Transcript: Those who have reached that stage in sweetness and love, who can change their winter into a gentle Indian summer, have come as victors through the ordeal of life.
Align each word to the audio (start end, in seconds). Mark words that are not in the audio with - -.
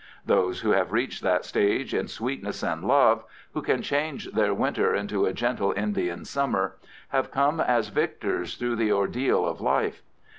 Those 0.25 0.61
who 0.61 0.71
have 0.71 0.91
reached 0.93 1.21
that 1.21 1.45
stage 1.45 1.93
in 1.93 2.07
sweetness 2.07 2.63
and 2.63 2.83
love, 2.83 3.23
who 3.53 3.61
can 3.61 3.83
change 3.83 4.31
their 4.31 4.51
winter 4.51 4.95
into 4.95 5.27
a 5.27 5.31
gentle 5.31 5.73
Indian 5.77 6.25
summer, 6.25 6.75
have 7.09 7.29
come 7.29 7.59
as 7.59 7.89
victors 7.89 8.55
through 8.55 8.77
the 8.77 8.91
ordeal 8.91 9.45
of 9.45 9.61
life. 9.61 10.01